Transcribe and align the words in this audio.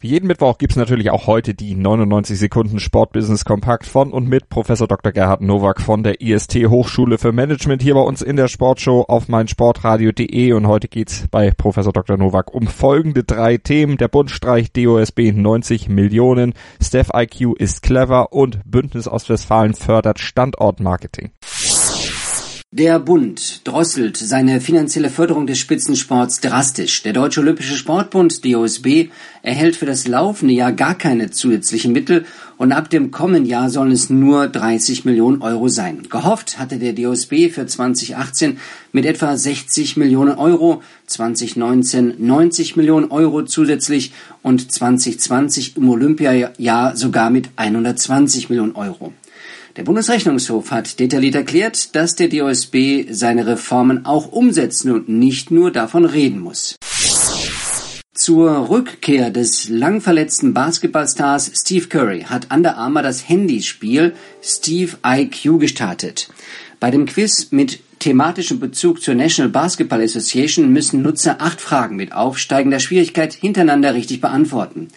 Wie 0.00 0.10
jeden 0.10 0.28
Mittwoch 0.28 0.58
gibt's 0.58 0.76
natürlich 0.76 1.10
auch 1.10 1.26
heute 1.26 1.54
die 1.54 1.74
99 1.74 2.38
Sekunden 2.38 2.78
Sportbusiness 2.78 3.44
Kompakt 3.44 3.84
von 3.84 4.12
und 4.12 4.28
mit 4.28 4.48
Professor 4.48 4.86
Dr. 4.86 5.10
Gerhard 5.10 5.40
Nowak 5.40 5.80
von 5.80 6.04
der 6.04 6.20
IST 6.20 6.54
Hochschule 6.68 7.18
für 7.18 7.32
Management 7.32 7.82
hier 7.82 7.94
bei 7.94 8.02
uns 8.02 8.22
in 8.22 8.36
der 8.36 8.46
Sportshow 8.46 9.06
auf 9.08 9.26
meinsportradio.de 9.26 10.52
und 10.52 10.68
heute 10.68 10.86
geht's 10.86 11.26
bei 11.32 11.50
Professor 11.50 11.92
Dr. 11.92 12.16
Nowak 12.16 12.54
um 12.54 12.68
folgende 12.68 13.24
drei 13.24 13.56
Themen. 13.56 13.96
Der 13.96 14.06
Bund 14.06 14.30
streicht 14.30 14.76
DOSB 14.76 15.32
90 15.32 15.88
Millionen, 15.88 16.54
Steph 16.80 17.10
IQ 17.12 17.56
ist 17.58 17.82
clever 17.82 18.32
und 18.32 18.60
Bündnis 18.70 19.08
Ostwestfalen 19.08 19.74
fördert 19.74 20.20
Standortmarketing. 20.20 21.32
Der 22.70 22.98
Bund 22.98 23.66
drosselt 23.66 24.18
seine 24.18 24.60
finanzielle 24.60 25.08
Förderung 25.08 25.46
des 25.46 25.58
Spitzensports 25.58 26.40
drastisch. 26.40 27.02
Der 27.02 27.14
Deutsche 27.14 27.40
Olympische 27.40 27.74
Sportbund 27.74 28.44
DOSB 28.44 29.08
erhält 29.40 29.74
für 29.74 29.86
das 29.86 30.06
laufende 30.06 30.52
Jahr 30.52 30.72
gar 30.72 30.94
keine 30.94 31.30
zusätzlichen 31.30 31.92
Mittel 31.92 32.26
und 32.58 32.72
ab 32.72 32.90
dem 32.90 33.10
kommenden 33.10 33.46
Jahr 33.46 33.70
sollen 33.70 33.90
es 33.90 34.10
nur 34.10 34.48
30 34.48 35.06
Millionen 35.06 35.40
Euro 35.40 35.68
sein. 35.68 36.02
Gehofft 36.10 36.58
hatte 36.58 36.78
der 36.78 36.92
DOSB 36.92 37.48
für 37.50 37.64
2018 37.64 38.58
mit 38.92 39.06
etwa 39.06 39.34
60 39.34 39.96
Millionen 39.96 40.36
Euro, 40.36 40.82
2019 41.06 42.16
90 42.18 42.76
Millionen 42.76 43.10
Euro 43.10 43.44
zusätzlich 43.44 44.12
und 44.42 44.70
2020 44.70 45.78
im 45.78 45.88
Olympiajahr 45.88 46.94
sogar 46.98 47.30
mit 47.30 47.48
120 47.56 48.50
Millionen 48.50 48.72
Euro. 48.72 49.14
Der 49.78 49.84
Bundesrechnungshof 49.84 50.72
hat 50.72 50.98
detailliert 50.98 51.36
erklärt, 51.36 51.94
dass 51.94 52.16
der 52.16 52.26
DOSB 52.26 53.06
seine 53.12 53.46
Reformen 53.46 54.06
auch 54.06 54.32
umsetzen 54.32 54.90
und 54.90 55.08
nicht 55.08 55.52
nur 55.52 55.70
davon 55.70 56.04
reden 56.04 56.40
muss. 56.40 56.74
Zur 58.12 58.70
Rückkehr 58.70 59.30
des 59.30 59.68
lang 59.68 60.00
verletzten 60.00 60.52
Basketballstars 60.52 61.52
Steve 61.54 61.86
Curry 61.86 62.22
hat 62.22 62.52
Under 62.52 62.76
Armour 62.76 63.02
das 63.02 63.28
Handyspiel 63.28 64.14
Steve 64.42 64.96
IQ 65.06 65.60
gestartet. 65.60 66.28
Bei 66.80 66.90
dem 66.90 67.06
Quiz 67.06 67.52
mit 67.52 67.78
thematischem 68.00 68.58
Bezug 68.58 69.00
zur 69.00 69.14
National 69.14 69.52
Basketball 69.52 70.02
Association 70.02 70.72
müssen 70.72 71.02
Nutzer 71.02 71.40
acht 71.40 71.60
Fragen 71.60 71.94
mit 71.94 72.12
aufsteigender 72.12 72.80
Schwierigkeit 72.80 73.32
hintereinander 73.32 73.94
richtig 73.94 74.20
beantworten. 74.20 74.88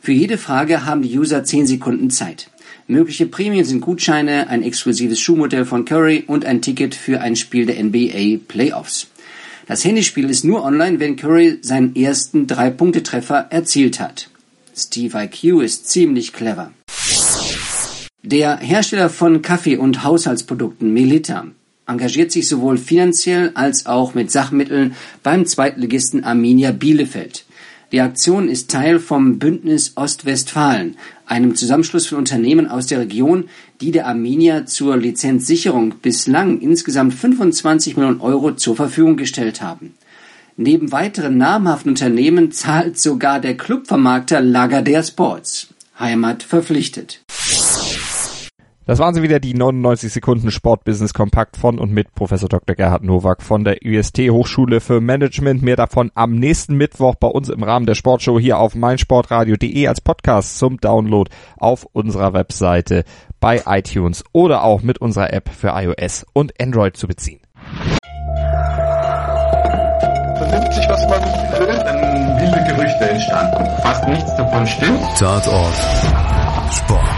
Für 0.00 0.12
jede 0.12 0.38
Frage 0.38 0.84
haben 0.84 1.02
die 1.02 1.18
User 1.18 1.42
zehn 1.42 1.66
Sekunden 1.66 2.10
Zeit. 2.10 2.50
Mögliche 2.86 3.26
Prämien 3.26 3.64
sind 3.64 3.80
Gutscheine, 3.80 4.48
ein 4.48 4.62
exklusives 4.62 5.20
Schuhmodell 5.20 5.64
von 5.64 5.84
Curry 5.84 6.24
und 6.26 6.44
ein 6.44 6.62
Ticket 6.62 6.94
für 6.94 7.20
ein 7.20 7.36
Spiel 7.36 7.66
der 7.66 7.82
NBA 7.82 8.38
Playoffs. 8.48 9.08
Das 9.66 9.84
Handyspiel 9.84 10.30
ist 10.30 10.44
nur 10.44 10.64
online, 10.64 10.98
wenn 10.98 11.16
Curry 11.16 11.58
seinen 11.60 11.94
ersten 11.94 12.46
Drei-Punkte-Treffer 12.46 13.48
erzielt 13.50 14.00
hat. 14.00 14.30
Steve 14.74 15.24
IQ 15.24 15.62
ist 15.62 15.90
ziemlich 15.90 16.32
clever. 16.32 16.72
Der 18.22 18.56
Hersteller 18.58 19.10
von 19.10 19.42
Kaffee- 19.42 19.76
und 19.76 20.04
Haushaltsprodukten 20.04 20.92
Melita 20.92 21.46
engagiert 21.86 22.32
sich 22.32 22.48
sowohl 22.48 22.78
finanziell 22.78 23.52
als 23.54 23.86
auch 23.86 24.14
mit 24.14 24.30
Sachmitteln 24.30 24.94
beim 25.22 25.46
Zweitligisten 25.46 26.24
Arminia 26.24 26.72
Bielefeld. 26.72 27.44
Die 27.90 28.02
Aktion 28.02 28.50
ist 28.50 28.70
Teil 28.70 28.98
vom 28.98 29.38
Bündnis 29.38 29.92
Ostwestfalen, 29.94 30.96
einem 31.24 31.54
Zusammenschluss 31.54 32.06
von 32.06 32.18
Unternehmen 32.18 32.66
aus 32.66 32.86
der 32.86 32.98
Region, 33.00 33.48
die 33.80 33.92
der 33.92 34.06
Arminia 34.06 34.66
zur 34.66 34.98
Lizenzsicherung 34.98 35.94
bislang 36.02 36.60
insgesamt 36.60 37.14
25 37.14 37.96
Millionen 37.96 38.20
Euro 38.20 38.54
zur 38.54 38.76
Verfügung 38.76 39.16
gestellt 39.16 39.62
haben. 39.62 39.94
Neben 40.58 40.92
weiteren 40.92 41.38
namhaften 41.38 41.92
Unternehmen 41.92 42.52
zahlt 42.52 42.98
sogar 42.98 43.40
der 43.40 43.56
Clubvermarkter 43.56 44.40
Lagardère 44.40 45.06
Sports. 45.06 45.68
Heimat 45.98 46.42
verpflichtet. 46.42 47.20
Das 48.88 48.98
waren 49.00 49.14
sie 49.14 49.20
wieder, 49.20 49.38
die 49.38 49.52
99 49.52 50.10
Sekunden 50.10 50.50
Sportbusiness 50.50 51.12
Kompakt 51.12 51.58
von 51.58 51.78
und 51.78 51.92
mit 51.92 52.14
Professor 52.14 52.48
Dr. 52.48 52.74
Gerhard 52.74 53.04
Nowak 53.04 53.42
von 53.42 53.62
der 53.62 53.76
UST 53.84 54.30
Hochschule 54.30 54.80
für 54.80 55.02
Management. 55.02 55.62
Mehr 55.62 55.76
davon 55.76 56.10
am 56.14 56.36
nächsten 56.36 56.74
Mittwoch 56.74 57.14
bei 57.16 57.28
uns 57.28 57.50
im 57.50 57.62
Rahmen 57.62 57.84
der 57.84 57.94
Sportshow 57.94 58.40
hier 58.40 58.56
auf 58.56 58.74
meinsportradio.de 58.74 59.86
als 59.86 60.00
Podcast 60.00 60.58
zum 60.58 60.78
Download 60.78 61.30
auf 61.58 61.84
unserer 61.92 62.32
Webseite 62.32 63.04
bei 63.40 63.62
iTunes 63.66 64.24
oder 64.32 64.64
auch 64.64 64.80
mit 64.80 65.02
unserer 65.02 65.34
App 65.34 65.50
für 65.50 65.74
iOS 65.74 66.24
und 66.32 66.58
Android 66.58 66.96
zu 66.96 67.06
beziehen. 67.06 67.40
Vernimmt 70.38 70.72
sich, 70.72 70.88
was 70.88 71.06
man 71.10 71.22
will, 71.60 71.66
dann 71.66 72.40
wilde 72.40 72.64
Gerüchte 72.74 73.10
entstanden. 73.10 73.66
Fast 73.82 74.08
nichts 74.08 74.34
davon 74.34 74.66
stimmt. 74.66 75.02
Tatort 75.18 75.74
Sport. 76.72 77.17